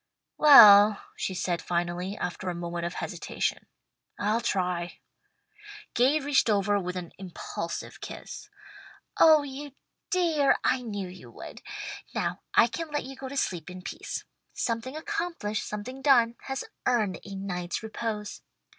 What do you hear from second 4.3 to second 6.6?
try." Gay reached